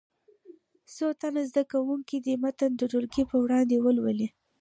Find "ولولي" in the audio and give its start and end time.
3.79-4.27